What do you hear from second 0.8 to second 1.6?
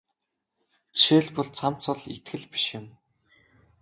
Жишээлбэл